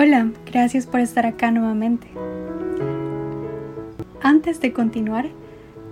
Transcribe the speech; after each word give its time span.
Hola, 0.00 0.30
gracias 0.46 0.86
por 0.86 1.00
estar 1.00 1.26
acá 1.26 1.50
nuevamente. 1.50 2.06
Antes 4.22 4.60
de 4.60 4.72
continuar, 4.72 5.28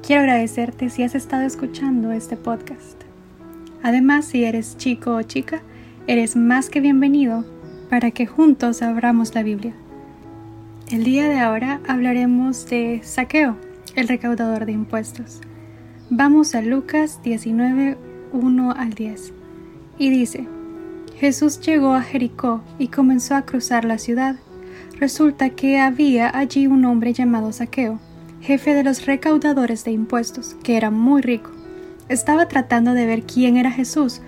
quiero 0.01 0.23
agradecerte 0.23 0.91
si 0.91 1.03
has 1.03 1.17
estado 1.17 1.43
escuchando 1.43 2.12
este 2.12 2.37
podcast. 2.37 3.03
Además, 3.82 4.27
si 4.27 4.45
eres 4.45 4.77
chico 4.77 5.16
o 5.16 5.22
chica, 5.22 5.61
eres 6.06 6.37
más 6.37 6.71
que 6.71 6.80
bienvenido 6.80 7.45
para 7.90 8.12
que 8.12 8.29
juntos 8.29 8.80
abramos 8.80 9.34
la 9.34 9.42
Biblia. 9.42 9.74
El 10.88 11.02
día 11.02 11.29
de 11.29 11.41
ahora 11.41 11.80
hablaremos 11.88 12.70
de 12.70 13.00
Saqueo, 13.02 13.57
el 13.96 14.07
recaudador 14.07 14.66
de 14.66 14.73
impuestos. 14.73 15.41
Vamos 16.11 16.54
a 16.54 16.62
Lucas 16.62 17.23
19, 17.25 17.98
1 18.32 18.70
al 18.70 18.95
10. 18.95 19.32
Y 19.98 20.11
dice, 20.11 20.46
Jesús 21.19 21.61
llegó 21.61 21.95
a 21.95 22.03
Jericó 22.03 22.61
y 22.79 22.89
comenzó 22.89 23.37
a 23.37 23.43
cruzar 23.43 23.87
la 23.87 23.96
ciudad. 23.96 24.37
Resulta 24.99 25.49
que 25.49 25.79
había 25.79 26.36
allí 26.36 26.67
un 26.67 26.85
hombre 26.85 27.14
llamado 27.14 27.53
Saqueo, 27.53 27.99
jefe 28.43 28.75
de 28.75 28.85
los 28.85 29.07
recaudadores 29.07 29.82
de 29.85 29.93
impuestos, 29.93 30.57
que 30.63 30.76
era 30.76 30.90
muy 30.90 31.23
rico. 31.23 31.50
Estaba 32.11 32.48
tratando 32.48 32.92
de 32.92 33.06
ver 33.06 33.23
quién 33.23 33.56
era 33.56 33.70
Jesús, 33.70 34.20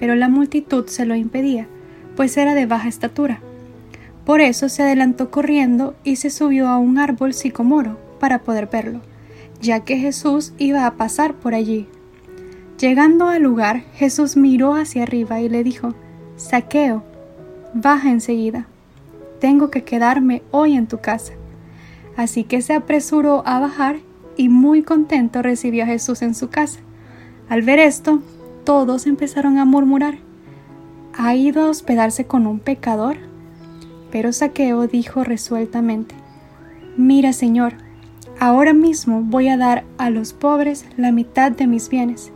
pero 0.00 0.16
la 0.16 0.28
multitud 0.28 0.86
se 0.86 1.06
lo 1.06 1.14
impedía, 1.14 1.68
pues 2.16 2.36
era 2.36 2.54
de 2.56 2.66
baja 2.66 2.88
estatura. 2.88 3.40
Por 4.24 4.40
eso 4.40 4.68
se 4.68 4.82
adelantó 4.82 5.30
corriendo 5.30 5.94
y 6.02 6.16
se 6.16 6.30
subió 6.30 6.68
a 6.68 6.76
un 6.76 6.98
árbol 6.98 7.34
sicomoro 7.34 7.98
para 8.18 8.40
poder 8.40 8.66
verlo, 8.66 9.00
ya 9.60 9.80
que 9.80 9.96
Jesús 9.96 10.54
iba 10.58 10.86
a 10.86 10.94
pasar 10.96 11.34
por 11.34 11.54
allí. 11.54 11.86
Llegando 12.80 13.28
al 13.28 13.42
lugar, 13.42 13.84
Jesús 13.94 14.36
miró 14.36 14.74
hacia 14.74 15.04
arriba 15.04 15.40
y 15.40 15.48
le 15.48 15.62
dijo, 15.62 15.94
Saqueo, 16.36 17.02
baja 17.74 18.10
enseguida. 18.10 18.66
Tengo 19.40 19.70
que 19.70 19.84
quedarme 19.84 20.42
hoy 20.50 20.74
en 20.74 20.86
tu 20.86 20.98
casa. 20.98 21.34
Así 22.16 22.44
que 22.44 22.62
se 22.62 22.74
apresuró 22.74 23.42
a 23.46 23.60
bajar 23.60 23.96
y 24.36 24.48
muy 24.48 24.82
contento 24.82 25.42
recibió 25.42 25.84
a 25.84 25.86
Jesús 25.86 26.22
en 26.22 26.34
su 26.34 26.48
casa. 26.48 26.80
Al 27.48 27.62
ver 27.62 27.78
esto, 27.78 28.20
todos 28.64 29.06
empezaron 29.06 29.58
a 29.58 29.64
murmurar. 29.64 30.18
¿Ha 31.14 31.34
ido 31.34 31.62
a 31.62 31.68
hospedarse 31.68 32.26
con 32.26 32.46
un 32.46 32.58
pecador? 32.58 33.16
Pero 34.10 34.32
Saqueo 34.32 34.86
dijo 34.86 35.24
resueltamente, 35.24 36.14
Mira, 36.96 37.32
Señor, 37.32 37.74
ahora 38.38 38.72
mismo 38.72 39.20
voy 39.22 39.48
a 39.48 39.56
dar 39.56 39.84
a 39.98 40.10
los 40.10 40.32
pobres 40.32 40.86
la 40.96 41.12
mitad 41.12 41.52
de 41.52 41.66
mis 41.66 41.88
bienes 41.88 42.32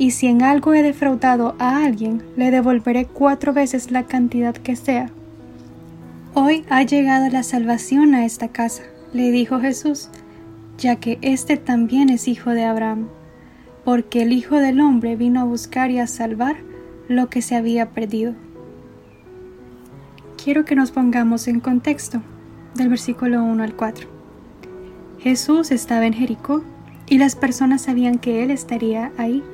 y 0.00 0.12
si 0.12 0.28
en 0.28 0.42
algo 0.42 0.72
he 0.72 0.82
defraudado 0.82 1.54
a 1.58 1.84
alguien, 1.84 2.22
le 2.34 2.50
devolveré 2.50 3.04
cuatro 3.04 3.52
veces 3.52 3.90
la 3.90 4.04
cantidad 4.04 4.54
que 4.54 4.74
sea. 4.74 5.10
Hoy 6.32 6.64
ha 6.70 6.82
llegado 6.84 7.28
la 7.28 7.42
salvación 7.42 8.14
a 8.14 8.24
esta 8.24 8.48
casa, 8.48 8.82
le 9.12 9.30
dijo 9.30 9.60
Jesús, 9.60 10.08
ya 10.78 10.96
que 10.96 11.18
éste 11.20 11.58
también 11.58 12.08
es 12.08 12.28
hijo 12.28 12.48
de 12.52 12.64
Abraham, 12.64 13.08
porque 13.84 14.22
el 14.22 14.32
Hijo 14.32 14.56
del 14.56 14.80
Hombre 14.80 15.16
vino 15.16 15.38
a 15.38 15.44
buscar 15.44 15.90
y 15.90 15.98
a 15.98 16.06
salvar 16.06 16.56
lo 17.06 17.28
que 17.28 17.42
se 17.42 17.54
había 17.54 17.90
perdido. 17.90 18.32
Quiero 20.42 20.64
que 20.64 20.76
nos 20.76 20.92
pongamos 20.92 21.46
en 21.46 21.60
contexto 21.60 22.22
del 22.74 22.88
versículo 22.88 23.44
1 23.44 23.62
al 23.62 23.76
4. 23.76 24.08
Jesús 25.18 25.70
estaba 25.70 26.06
en 26.06 26.14
Jericó 26.14 26.64
y 27.06 27.18
las 27.18 27.36
personas 27.36 27.82
sabían 27.82 28.16
que 28.16 28.42
Él 28.42 28.50
estaría 28.50 29.12
ahí 29.18 29.44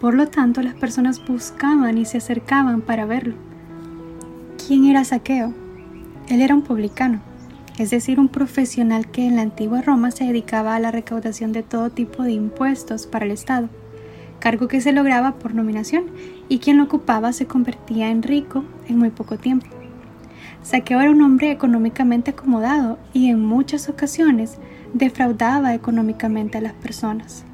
por 0.00 0.14
lo 0.14 0.28
tanto, 0.28 0.62
las 0.62 0.74
personas 0.74 1.24
buscaban 1.26 1.98
y 1.98 2.04
se 2.04 2.18
acercaban 2.18 2.82
para 2.82 3.04
verlo. 3.04 3.34
¿Quién 4.66 4.84
era 4.84 5.04
Saqueo? 5.04 5.52
Él 6.28 6.40
era 6.40 6.54
un 6.54 6.62
publicano, 6.62 7.20
es 7.78 7.90
decir, 7.90 8.20
un 8.20 8.28
profesional 8.28 9.10
que 9.10 9.26
en 9.26 9.36
la 9.36 9.42
antigua 9.42 9.82
Roma 9.82 10.10
se 10.10 10.24
dedicaba 10.24 10.74
a 10.74 10.80
la 10.80 10.90
recaudación 10.90 11.52
de 11.52 11.62
todo 11.62 11.90
tipo 11.90 12.22
de 12.22 12.32
impuestos 12.32 13.06
para 13.06 13.24
el 13.24 13.30
Estado, 13.30 13.68
cargo 14.40 14.68
que 14.68 14.80
se 14.80 14.92
lograba 14.92 15.36
por 15.36 15.54
nominación 15.54 16.04
y 16.48 16.58
quien 16.58 16.76
lo 16.76 16.84
ocupaba 16.84 17.32
se 17.32 17.46
convertía 17.46 18.10
en 18.10 18.22
rico 18.22 18.64
en 18.88 18.98
muy 18.98 19.10
poco 19.10 19.36
tiempo. 19.36 19.66
Saqueo 20.62 21.00
era 21.00 21.10
un 21.10 21.22
hombre 21.22 21.50
económicamente 21.50 22.32
acomodado 22.32 22.98
y 23.12 23.30
en 23.30 23.44
muchas 23.44 23.88
ocasiones 23.88 24.58
defraudaba 24.92 25.74
económicamente 25.74 26.58
a 26.58 26.60
las 26.60 26.74
personas. 26.74 27.44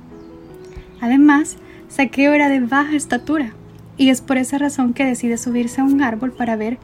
Además, 1.01 1.59
Saqueo 1.95 2.33
era 2.33 2.49
de 2.49 2.59
baja 2.59 2.97
estatura 2.97 3.53
y 3.97 4.09
es 4.09 4.21
por 4.21 4.37
esa 4.37 4.59
razón 4.59 4.95
que 4.95 5.05
decide 5.05 5.37
subirse 5.39 5.81
a 5.81 5.85
un 5.85 6.03
árbol 6.03 6.33
para 6.33 6.57
ver 6.57 6.79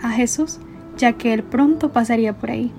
a 0.00 0.08
Jesús, 0.08 0.58
ya 0.96 1.12
que 1.12 1.34
él 1.34 1.42
pronto 1.42 1.92
pasaría 1.92 2.32
por 2.32 2.50
ahí. 2.50 2.72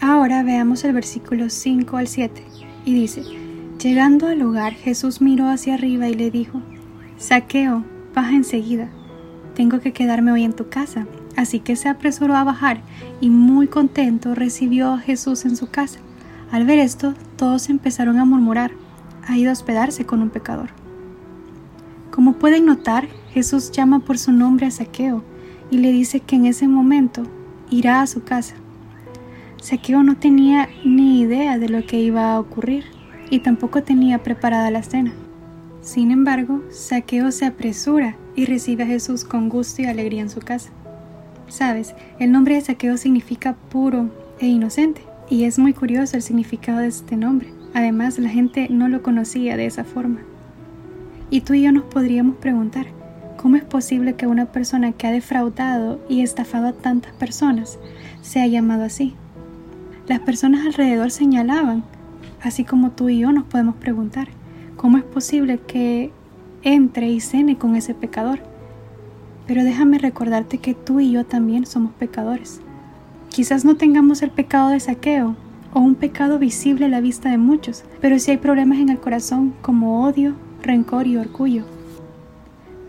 Ahora 0.00 0.44
veamos 0.44 0.84
el 0.84 0.92
versículo 0.92 1.50
5 1.50 1.96
al 1.96 2.06
7 2.06 2.44
y 2.84 2.94
dice, 2.94 3.24
Llegando 3.82 4.28
al 4.28 4.38
lugar, 4.38 4.72
Jesús 4.72 5.20
miró 5.20 5.48
hacia 5.48 5.74
arriba 5.74 6.08
y 6.08 6.14
le 6.14 6.30
dijo, 6.30 6.62
Saqueo, 7.16 7.82
baja 8.14 8.36
enseguida, 8.36 8.88
tengo 9.56 9.80
que 9.80 9.92
quedarme 9.92 10.30
hoy 10.30 10.44
en 10.44 10.52
tu 10.52 10.68
casa. 10.68 11.08
Así 11.34 11.58
que 11.58 11.74
se 11.74 11.88
apresuró 11.88 12.36
a 12.36 12.44
bajar 12.44 12.82
y 13.20 13.30
muy 13.30 13.66
contento 13.66 14.36
recibió 14.36 14.92
a 14.92 14.98
Jesús 14.98 15.44
en 15.44 15.56
su 15.56 15.70
casa. 15.70 15.98
Al 16.52 16.66
ver 16.66 16.78
esto, 16.78 17.14
todos 17.34 17.68
empezaron 17.68 18.20
a 18.20 18.24
murmurar, 18.24 18.70
ha 19.26 19.36
ido 19.36 19.50
a 19.50 19.52
hospedarse 19.52 20.04
con 20.04 20.22
un 20.22 20.30
pecador. 20.30 20.70
Como 22.10 22.34
pueden 22.34 22.66
notar, 22.66 23.08
Jesús 23.32 23.70
llama 23.70 24.00
por 24.00 24.18
su 24.18 24.32
nombre 24.32 24.66
a 24.66 24.70
Saqueo 24.70 25.22
y 25.70 25.78
le 25.78 25.92
dice 25.92 26.20
que 26.20 26.36
en 26.36 26.46
ese 26.46 26.68
momento 26.68 27.22
irá 27.70 28.02
a 28.02 28.06
su 28.06 28.22
casa. 28.22 28.54
Saqueo 29.60 30.02
no 30.02 30.16
tenía 30.16 30.68
ni 30.84 31.20
idea 31.20 31.58
de 31.58 31.68
lo 31.68 31.86
que 31.86 32.00
iba 32.00 32.32
a 32.32 32.40
ocurrir 32.40 32.84
y 33.30 33.40
tampoco 33.40 33.82
tenía 33.82 34.22
preparada 34.22 34.70
la 34.70 34.82
cena. 34.82 35.14
Sin 35.80 36.10
embargo, 36.10 36.62
Saqueo 36.70 37.32
se 37.32 37.46
apresura 37.46 38.16
y 38.36 38.44
recibe 38.44 38.82
a 38.82 38.86
Jesús 38.86 39.24
con 39.24 39.48
gusto 39.48 39.82
y 39.82 39.86
alegría 39.86 40.20
en 40.20 40.30
su 40.30 40.40
casa. 40.40 40.70
Sabes, 41.48 41.94
el 42.18 42.32
nombre 42.32 42.56
de 42.56 42.60
Saqueo 42.60 42.96
significa 42.96 43.54
puro 43.54 44.10
e 44.38 44.46
inocente, 44.46 45.02
y 45.28 45.44
es 45.44 45.58
muy 45.58 45.72
curioso 45.72 46.16
el 46.16 46.22
significado 46.22 46.78
de 46.80 46.88
este 46.88 47.16
nombre. 47.16 47.61
Además, 47.74 48.18
la 48.18 48.28
gente 48.28 48.68
no 48.70 48.88
lo 48.88 49.02
conocía 49.02 49.56
de 49.56 49.66
esa 49.66 49.84
forma. 49.84 50.20
Y 51.30 51.40
tú 51.40 51.54
y 51.54 51.62
yo 51.62 51.72
nos 51.72 51.84
podríamos 51.84 52.36
preguntar, 52.36 52.86
¿cómo 53.38 53.56
es 53.56 53.64
posible 53.64 54.14
que 54.14 54.26
una 54.26 54.46
persona 54.46 54.92
que 54.92 55.06
ha 55.06 55.10
defraudado 55.10 55.98
y 56.08 56.20
estafado 56.20 56.68
a 56.68 56.72
tantas 56.72 57.12
personas 57.14 57.78
sea 58.20 58.46
llamado 58.46 58.84
así? 58.84 59.14
Las 60.06 60.20
personas 60.20 60.66
alrededor 60.66 61.10
señalaban, 61.10 61.84
así 62.42 62.64
como 62.64 62.90
tú 62.90 63.08
y 63.08 63.20
yo 63.20 63.32
nos 63.32 63.44
podemos 63.44 63.76
preguntar, 63.76 64.28
¿cómo 64.76 64.98
es 64.98 65.04
posible 65.04 65.58
que 65.58 66.10
entre 66.62 67.08
y 67.08 67.20
cene 67.20 67.56
con 67.56 67.76
ese 67.76 67.94
pecador? 67.94 68.40
Pero 69.46 69.64
déjame 69.64 69.98
recordarte 69.98 70.58
que 70.58 70.74
tú 70.74 71.00
y 71.00 71.12
yo 71.12 71.24
también 71.24 71.64
somos 71.66 71.92
pecadores. 71.92 72.60
Quizás 73.30 73.64
no 73.64 73.76
tengamos 73.76 74.20
el 74.20 74.30
pecado 74.30 74.68
de 74.68 74.80
saqueo, 74.80 75.36
o 75.72 75.80
un 75.80 75.94
pecado 75.94 76.38
visible 76.38 76.86
a 76.86 76.88
la 76.88 77.00
vista 77.00 77.30
de 77.30 77.38
muchos, 77.38 77.84
pero 78.00 78.18
si 78.18 78.30
hay 78.30 78.36
problemas 78.36 78.78
en 78.78 78.88
el 78.88 78.98
corazón 78.98 79.54
como 79.62 80.04
odio, 80.04 80.34
rencor 80.62 81.06
y 81.06 81.16
orgullo. 81.16 81.64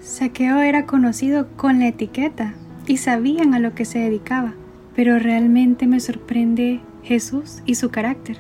Saqueo 0.02 0.60
era 0.60 0.86
conocido 0.86 1.48
con 1.56 1.80
la 1.80 1.88
etiqueta 1.88 2.54
y 2.88 2.98
sabían 2.98 3.54
a 3.54 3.60
lo 3.60 3.74
que 3.74 3.86
se 3.86 4.00
dedicaba, 4.00 4.54
pero 4.96 5.18
realmente 5.18 5.88
me 5.88 6.00
sorprende 6.00 6.82
Jesús 7.04 7.62
y 7.66 7.76
su 7.76 7.90
carácter. 7.90 8.38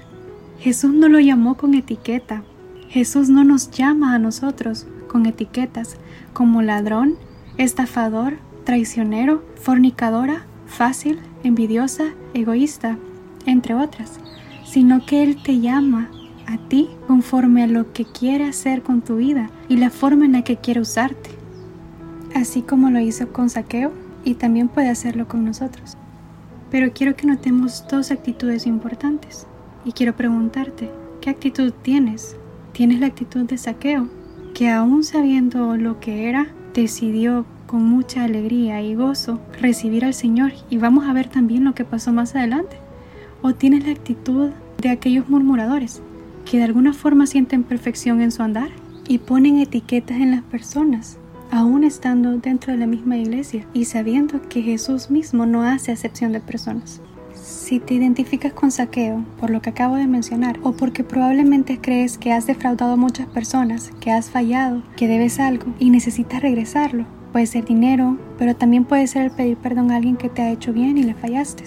Jesús 0.60 0.94
no 0.94 1.10
lo 1.10 1.20
llamó 1.20 1.56
con 1.56 1.74
etiqueta. 1.74 2.44
Jesús 2.90 3.30
no 3.30 3.44
nos 3.44 3.72
llama 3.72 4.14
a 4.14 4.20
nosotros 4.20 4.88
con 5.08 5.26
etiquetas 5.26 5.98
como 6.34 6.62
ladrón, 6.62 7.16
estafador, 7.58 8.38
traicionero, 8.64 9.44
fornicadora, 9.56 10.46
fácil, 10.68 11.20
envidiosa, 11.44 12.14
egoísta, 12.34 12.98
entre 13.46 13.76
otras 13.76 14.20
sino 14.74 15.06
que 15.06 15.22
Él 15.22 15.38
te 15.44 15.60
llama 15.60 16.10
a 16.48 16.58
ti 16.58 16.90
conforme 17.06 17.62
a 17.62 17.68
lo 17.68 17.94
que 17.94 18.06
quiere 18.06 18.46
hacer 18.46 18.82
con 18.82 19.04
tu 19.04 19.18
vida 19.18 19.52
y 19.70 19.78
la 19.78 19.92
forma 19.92 20.26
en 20.26 20.32
la 20.32 20.44
que 20.44 20.58
quiere 20.58 20.82
usarte. 20.82 21.30
Así 22.34 22.64
como 22.64 22.90
lo 22.90 23.00
hizo 23.00 23.32
con 23.32 23.52
Saqueo 23.52 23.92
y 24.24 24.34
también 24.34 24.70
puede 24.70 24.90
hacerlo 24.90 25.28
con 25.28 25.46
nosotros. 25.46 25.96
Pero 26.72 26.92
quiero 26.92 27.16
que 27.16 27.28
notemos 27.28 27.86
dos 27.88 28.10
actitudes 28.10 28.66
importantes 28.66 29.46
y 29.86 29.92
quiero 29.92 30.16
preguntarte, 30.16 30.90
¿qué 31.22 31.30
actitud 31.30 31.72
tienes? 31.84 32.36
¿Tienes 32.72 33.00
la 33.00 33.06
actitud 33.06 33.46
de 33.46 33.60
Saqueo, 33.60 34.10
que 34.56 34.72
aún 34.72 35.04
sabiendo 35.04 35.78
lo 35.78 36.00
que 36.00 36.30
era, 36.30 36.48
decidió 36.74 37.46
con 37.68 37.84
mucha 37.84 38.24
alegría 38.24 38.82
y 38.82 38.96
gozo 38.96 39.40
recibir 39.62 40.04
al 40.04 40.16
Señor 40.16 40.54
y 40.72 40.78
vamos 40.78 41.06
a 41.06 41.14
ver 41.14 41.28
también 41.28 41.64
lo 41.64 41.76
que 41.76 41.86
pasó 41.86 42.12
más 42.12 42.36
adelante? 42.36 42.83
¿O 43.44 43.54
tienes 43.54 43.86
la 43.86 43.92
actitud 43.92 44.52
de 44.82 44.90
aquellos 44.90 45.28
murmuradores 45.28 46.02
que 46.50 46.58
de 46.58 46.64
alguna 46.64 46.94
forma 46.94 47.28
sienten 47.28 47.64
perfección 47.64 48.22
en 48.22 48.32
su 48.32 48.42
andar 48.42 48.70
y 49.06 49.18
ponen 49.18 49.60
etiquetas 49.60 50.18
en 50.18 50.32
las 50.32 50.44
personas, 50.44 51.18
aún 51.52 51.84
estando 51.84 52.38
dentro 52.38 52.72
de 52.72 52.80
la 52.80 52.88
misma 52.88 53.18
iglesia 53.18 53.68
y 53.74 53.84
sabiendo 53.84 54.42
que 54.48 54.62
Jesús 54.62 55.12
mismo 55.12 55.46
no 55.46 55.64
hace 55.64 55.92
acepción 55.92 56.32
de 56.32 56.40
personas. 56.40 57.02
Si 57.34 57.82
te 57.82 57.96
identificas 57.96 58.54
con 58.54 58.72
saqueo 58.72 59.26
por 59.42 59.50
lo 59.50 59.62
que 59.62 59.72
acabo 59.72 59.98
de 59.98 60.08
mencionar 60.08 60.58
o 60.64 60.72
porque 60.72 61.04
probablemente 61.04 61.80
crees 61.82 62.18
que 62.18 62.32
has 62.32 62.48
defraudado 62.48 62.94
a 62.94 62.98
muchas 62.98 63.28
personas, 63.28 63.92
que 64.00 64.12
has 64.12 64.30
fallado, 64.30 64.84
que 64.96 65.10
debes 65.10 65.42
algo 65.42 65.66
y 65.80 65.90
necesitas 65.90 66.42
regresarlo, 66.42 67.06
puede 67.34 67.48
ser 67.48 67.66
dinero, 67.66 68.18
pero 68.38 68.56
también 68.56 68.86
puede 68.86 69.06
ser 69.08 69.24
el 69.24 69.32
pedir 69.32 69.58
perdón 69.58 69.92
a 69.92 69.98
alguien 69.98 70.16
que 70.16 70.30
te 70.30 70.44
ha 70.44 70.52
hecho 70.52 70.72
bien 70.72 70.98
y 70.98 71.04
le 71.04 71.14
fallaste. 71.14 71.66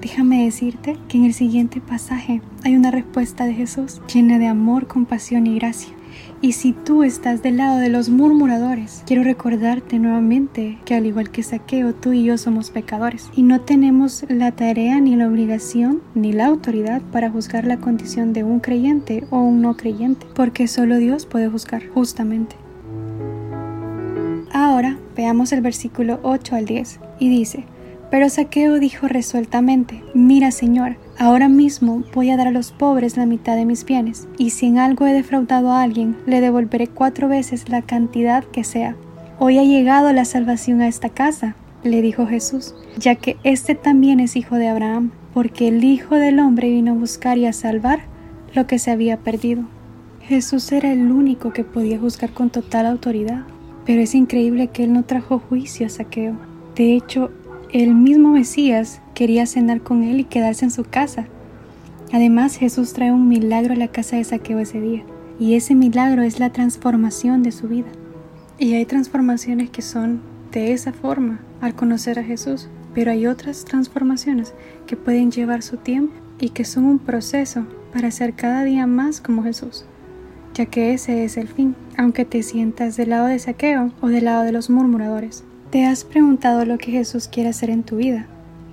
Déjame 0.00 0.44
decirte 0.44 0.96
que 1.08 1.18
en 1.18 1.26
el 1.26 1.34
siguiente 1.34 1.80
pasaje 1.82 2.40
hay 2.64 2.74
una 2.74 2.90
respuesta 2.90 3.44
de 3.44 3.52
Jesús 3.52 4.00
llena 4.12 4.38
de 4.38 4.46
amor, 4.46 4.86
compasión 4.86 5.46
y 5.46 5.56
gracia. 5.56 5.92
Y 6.40 6.52
si 6.52 6.72
tú 6.72 7.02
estás 7.02 7.42
del 7.42 7.58
lado 7.58 7.78
de 7.78 7.90
los 7.90 8.08
murmuradores, 8.08 9.02
quiero 9.06 9.22
recordarte 9.24 9.98
nuevamente 9.98 10.78
que 10.86 10.94
al 10.94 11.04
igual 11.04 11.30
que 11.30 11.42
Saqueo, 11.42 11.94
tú 11.94 12.12
y 12.12 12.24
yo 12.24 12.38
somos 12.38 12.70
pecadores 12.70 13.28
y 13.36 13.42
no 13.42 13.60
tenemos 13.60 14.24
la 14.30 14.52
tarea 14.52 14.98
ni 15.00 15.16
la 15.16 15.28
obligación 15.28 16.00
ni 16.14 16.32
la 16.32 16.46
autoridad 16.46 17.02
para 17.12 17.30
juzgar 17.30 17.66
la 17.66 17.76
condición 17.76 18.32
de 18.32 18.42
un 18.42 18.60
creyente 18.60 19.26
o 19.28 19.40
un 19.40 19.60
no 19.60 19.76
creyente, 19.76 20.26
porque 20.34 20.66
solo 20.66 20.96
Dios 20.96 21.26
puede 21.26 21.48
juzgar 21.48 21.86
justamente. 21.88 22.56
Ahora 24.52 24.98
veamos 25.14 25.52
el 25.52 25.60
versículo 25.60 26.20
8 26.22 26.56
al 26.56 26.64
10 26.64 27.00
y 27.18 27.28
dice, 27.28 27.66
pero 28.10 28.28
Saqueo 28.28 28.78
dijo 28.78 29.08
resueltamente, 29.08 30.02
Mira, 30.14 30.50
Señor, 30.50 30.96
ahora 31.18 31.48
mismo 31.48 32.02
voy 32.14 32.30
a 32.30 32.36
dar 32.36 32.48
a 32.48 32.52
los 32.52 32.72
pobres 32.72 33.16
la 33.16 33.26
mitad 33.26 33.56
de 33.56 33.64
mis 33.64 33.84
bienes, 33.84 34.28
y 34.36 34.50
si 34.50 34.66
en 34.66 34.78
algo 34.78 35.06
he 35.06 35.12
defraudado 35.12 35.70
a 35.70 35.82
alguien, 35.82 36.16
le 36.26 36.40
devolveré 36.40 36.88
cuatro 36.88 37.28
veces 37.28 37.68
la 37.68 37.82
cantidad 37.82 38.44
que 38.44 38.64
sea. 38.64 38.96
Hoy 39.38 39.58
ha 39.58 39.64
llegado 39.64 40.12
la 40.12 40.24
salvación 40.24 40.80
a 40.80 40.88
esta 40.88 41.08
casa, 41.08 41.54
le 41.82 42.02
dijo 42.02 42.26
Jesús, 42.26 42.74
ya 42.98 43.14
que 43.14 43.36
éste 43.44 43.74
también 43.74 44.20
es 44.20 44.36
hijo 44.36 44.56
de 44.56 44.68
Abraham, 44.68 45.12
porque 45.32 45.68
el 45.68 45.84
Hijo 45.84 46.16
del 46.16 46.40
Hombre 46.40 46.70
vino 46.70 46.92
a 46.92 46.96
buscar 46.96 47.38
y 47.38 47.46
a 47.46 47.52
salvar 47.52 48.00
lo 48.54 48.66
que 48.66 48.78
se 48.78 48.90
había 48.90 49.16
perdido. 49.18 49.62
Jesús 50.22 50.70
era 50.72 50.92
el 50.92 51.10
único 51.10 51.52
que 51.52 51.64
podía 51.64 51.98
juzgar 51.98 52.32
con 52.32 52.50
total 52.50 52.86
autoridad, 52.86 53.44
pero 53.86 54.02
es 54.02 54.14
increíble 54.14 54.68
que 54.68 54.84
él 54.84 54.92
no 54.92 55.04
trajo 55.04 55.38
juicio 55.38 55.86
a 55.86 55.90
Saqueo. 55.90 56.34
De 56.74 56.94
hecho, 56.94 57.30
el 57.72 57.94
mismo 57.94 58.32
Mesías 58.32 59.00
quería 59.14 59.46
cenar 59.46 59.80
con 59.80 60.02
él 60.02 60.20
y 60.20 60.24
quedarse 60.24 60.64
en 60.64 60.72
su 60.72 60.84
casa. 60.84 61.26
Además, 62.12 62.56
Jesús 62.56 62.92
trae 62.92 63.12
un 63.12 63.28
milagro 63.28 63.74
a 63.74 63.76
la 63.76 63.88
casa 63.88 64.16
de 64.16 64.24
Saqueo 64.24 64.58
ese 64.58 64.80
día, 64.80 65.04
y 65.38 65.54
ese 65.54 65.76
milagro 65.76 66.22
es 66.22 66.40
la 66.40 66.50
transformación 66.50 67.44
de 67.44 67.52
su 67.52 67.68
vida. 67.68 67.86
Y 68.58 68.74
hay 68.74 68.84
transformaciones 68.86 69.70
que 69.70 69.82
son 69.82 70.20
de 70.50 70.72
esa 70.72 70.92
forma 70.92 71.40
al 71.60 71.76
conocer 71.76 72.18
a 72.18 72.24
Jesús, 72.24 72.68
pero 72.92 73.12
hay 73.12 73.26
otras 73.28 73.64
transformaciones 73.64 74.52
que 74.86 74.96
pueden 74.96 75.30
llevar 75.30 75.62
su 75.62 75.76
tiempo 75.76 76.12
y 76.40 76.48
que 76.48 76.64
son 76.64 76.84
un 76.86 76.98
proceso 76.98 77.66
para 77.92 78.10
ser 78.10 78.34
cada 78.34 78.64
día 78.64 78.88
más 78.88 79.20
como 79.20 79.44
Jesús, 79.44 79.84
ya 80.54 80.66
que 80.66 80.92
ese 80.92 81.24
es 81.24 81.36
el 81.36 81.46
fin, 81.46 81.76
aunque 81.96 82.24
te 82.24 82.42
sientas 82.42 82.96
del 82.96 83.10
lado 83.10 83.26
de 83.26 83.38
Saqueo 83.38 83.92
o 84.00 84.08
del 84.08 84.24
lado 84.24 84.42
de 84.42 84.52
los 84.52 84.70
murmuradores. 84.70 85.44
¿Te 85.70 85.86
has 85.86 86.02
preguntado 86.02 86.64
lo 86.64 86.78
que 86.78 86.90
Jesús 86.90 87.28
quiere 87.28 87.50
hacer 87.50 87.70
en 87.70 87.84
tu 87.84 87.98
vida? 87.98 88.26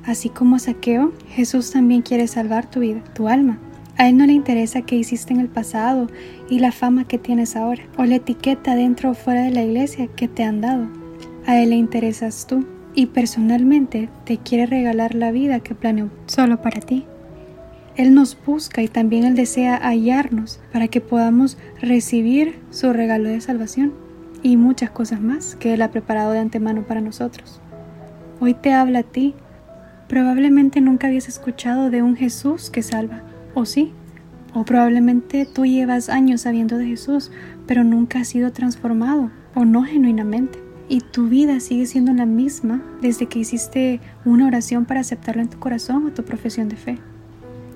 Así 0.03 0.29
como 0.29 0.57
Saqueo, 0.57 1.13
Jesús 1.29 1.69
también 1.69 2.01
quiere 2.01 2.27
salvar 2.27 2.71
tu 2.71 2.79
vida, 2.79 3.03
tu 3.13 3.27
alma. 3.27 3.59
A 3.97 4.09
Él 4.09 4.17
no 4.17 4.25
le 4.25 4.33
interesa 4.33 4.81
qué 4.81 4.95
hiciste 4.95 5.31
en 5.31 5.39
el 5.39 5.47
pasado 5.47 6.07
y 6.49 6.57
la 6.57 6.71
fama 6.71 7.07
que 7.07 7.19
tienes 7.19 7.55
ahora, 7.55 7.83
o 7.99 8.05
la 8.05 8.15
etiqueta 8.15 8.73
dentro 8.73 9.11
o 9.11 9.13
fuera 9.13 9.43
de 9.43 9.51
la 9.51 9.61
iglesia 9.61 10.07
que 10.07 10.27
te 10.27 10.43
han 10.43 10.59
dado. 10.59 10.87
A 11.45 11.61
Él 11.61 11.69
le 11.69 11.75
interesas 11.75 12.47
tú 12.47 12.65
y 12.95 13.05
personalmente 13.05 14.09
te 14.25 14.37
quiere 14.39 14.65
regalar 14.65 15.13
la 15.13 15.29
vida 15.31 15.59
que 15.59 15.75
planeó 15.75 16.09
solo 16.25 16.63
para 16.63 16.81
ti. 16.81 17.05
Él 17.95 18.15
nos 18.15 18.35
busca 18.43 18.81
y 18.81 18.87
también 18.87 19.23
Él 19.23 19.35
desea 19.35 19.77
hallarnos 19.77 20.59
para 20.73 20.87
que 20.87 21.01
podamos 21.01 21.59
recibir 21.79 22.55
su 22.71 22.91
regalo 22.91 23.29
de 23.29 23.39
salvación 23.39 24.06
y 24.43 24.57
muchas 24.57 24.89
cosas 24.89 25.21
más 25.21 25.55
que 25.55 25.73
Él 25.73 25.81
ha 25.81 25.91
preparado 25.91 26.31
de 26.31 26.39
antemano 26.39 26.83
para 26.83 27.01
nosotros. 27.01 27.61
Hoy 28.39 28.53
te 28.53 28.73
habla 28.73 28.99
a 28.99 29.03
ti. 29.03 29.33
Probablemente 30.07 30.79
nunca 30.81 31.07
habías 31.07 31.27
escuchado 31.27 31.89
de 31.89 32.01
un 32.01 32.15
Jesús 32.15 32.69
que 32.69 32.83
salva, 32.83 33.23
o 33.53 33.65
sí, 33.65 33.93
o 34.53 34.63
probablemente 34.63 35.45
tú 35.45 35.65
llevas 35.65 36.09
años 36.09 36.41
sabiendo 36.41 36.77
de 36.77 36.87
Jesús, 36.87 37.31
pero 37.65 37.83
nunca 37.83 38.19
has 38.19 38.29
sido 38.29 38.51
transformado, 38.51 39.31
o 39.53 39.65
no 39.65 39.83
genuinamente. 39.83 40.59
Y 40.89 41.01
tu 41.01 41.27
vida 41.27 41.59
sigue 41.59 41.85
siendo 41.85 42.13
la 42.13 42.25
misma 42.25 42.81
desde 43.01 43.25
que 43.25 43.39
hiciste 43.39 43.99
una 44.23 44.47
oración 44.47 44.85
para 44.85 45.01
aceptarlo 45.01 45.41
en 45.41 45.49
tu 45.49 45.59
corazón 45.59 46.05
o 46.05 46.11
tu 46.11 46.23
profesión 46.23 46.69
de 46.69 46.77
fe. 46.77 46.99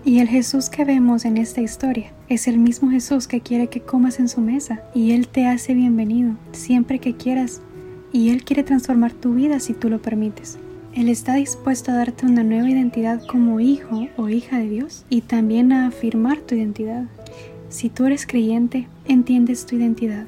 Y 0.03 0.17
el 0.17 0.27
Jesús 0.27 0.69
que 0.69 0.83
vemos 0.83 1.25
en 1.25 1.37
esta 1.37 1.61
historia 1.61 2.11
es 2.27 2.47
el 2.47 2.57
mismo 2.57 2.89
Jesús 2.89 3.27
que 3.27 3.41
quiere 3.41 3.67
que 3.67 3.81
comas 3.81 4.19
en 4.19 4.29
su 4.29 4.41
mesa 4.41 4.81
y 4.95 5.11
Él 5.11 5.27
te 5.27 5.45
hace 5.45 5.75
bienvenido 5.75 6.33
siempre 6.53 6.97
que 6.97 7.15
quieras 7.15 7.61
y 8.11 8.29
Él 8.29 8.43
quiere 8.43 8.63
transformar 8.63 9.13
tu 9.13 9.35
vida 9.35 9.59
si 9.59 9.73
tú 9.73 9.89
lo 9.91 10.01
permites. 10.01 10.57
Él 10.95 11.07
está 11.07 11.35
dispuesto 11.35 11.91
a 11.91 11.95
darte 11.95 12.25
una 12.25 12.43
nueva 12.43 12.67
identidad 12.67 13.21
como 13.27 13.59
hijo 13.59 14.07
o 14.17 14.27
hija 14.27 14.57
de 14.57 14.69
Dios 14.69 15.05
y 15.07 15.21
también 15.21 15.71
a 15.71 15.85
afirmar 15.85 16.39
tu 16.39 16.55
identidad. 16.55 17.05
Si 17.69 17.89
tú 17.89 18.07
eres 18.07 18.25
creyente, 18.25 18.87
entiendes 19.05 19.67
tu 19.67 19.75
identidad. 19.75 20.25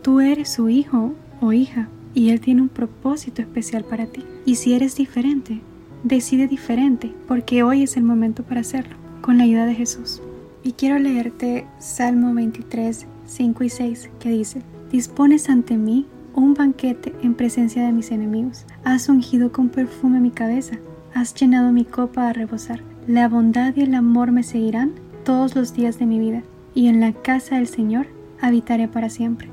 Tú 0.00 0.20
eres 0.20 0.48
su 0.48 0.70
hijo 0.70 1.12
o 1.42 1.52
hija 1.52 1.90
y 2.14 2.30
Él 2.30 2.40
tiene 2.40 2.62
un 2.62 2.70
propósito 2.70 3.42
especial 3.42 3.84
para 3.84 4.06
ti. 4.06 4.24
Y 4.46 4.54
si 4.54 4.72
eres 4.72 4.96
diferente, 4.96 5.60
decide 6.04 6.48
diferente 6.48 7.12
porque 7.28 7.62
hoy 7.62 7.82
es 7.82 7.98
el 7.98 8.02
momento 8.02 8.44
para 8.44 8.62
hacerlo 8.62 8.99
con 9.20 9.38
la 9.38 9.44
ayuda 9.44 9.66
de 9.66 9.74
Jesús. 9.74 10.20
Y 10.62 10.72
quiero 10.72 10.98
leerte 10.98 11.66
Salmo 11.78 12.34
23, 12.34 13.06
5 13.26 13.64
y 13.64 13.68
6, 13.68 14.10
que 14.18 14.30
dice, 14.30 14.62
Dispones 14.90 15.48
ante 15.48 15.76
mí 15.76 16.06
un 16.34 16.54
banquete 16.54 17.14
en 17.22 17.34
presencia 17.34 17.84
de 17.84 17.92
mis 17.92 18.10
enemigos. 18.10 18.66
Has 18.84 19.08
ungido 19.08 19.52
con 19.52 19.68
perfume 19.68 20.20
mi 20.20 20.30
cabeza. 20.30 20.78
Has 21.14 21.34
llenado 21.34 21.72
mi 21.72 21.84
copa 21.84 22.28
a 22.28 22.32
rebosar. 22.32 22.82
La 23.06 23.28
bondad 23.28 23.74
y 23.76 23.82
el 23.82 23.94
amor 23.94 24.32
me 24.32 24.42
seguirán 24.42 24.92
todos 25.24 25.54
los 25.54 25.74
días 25.74 25.98
de 25.98 26.06
mi 26.06 26.18
vida, 26.18 26.42
y 26.74 26.88
en 26.88 27.00
la 27.00 27.12
casa 27.12 27.56
del 27.56 27.68
Señor 27.68 28.06
habitaré 28.40 28.88
para 28.88 29.10
siempre. 29.10 29.48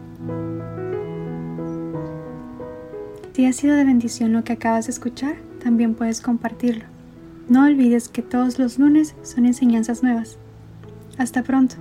Si 3.34 3.46
ha 3.46 3.54
sido 3.54 3.76
de 3.76 3.86
bendición 3.86 4.34
lo 4.34 4.44
que 4.44 4.54
acabas 4.54 4.88
de 4.88 4.92
escuchar, 4.92 5.36
también 5.64 5.94
puedes 5.94 6.22
compartirlo. 6.22 6.86
No 7.50 7.64
olvides 7.64 8.10
que 8.10 8.22
todos 8.22 8.60
los 8.60 8.78
lunes 8.78 9.16
son 9.24 9.46
enseñanzas 9.46 10.04
nuevas. 10.04 10.38
Hasta 11.18 11.44
pronto. 11.44 11.76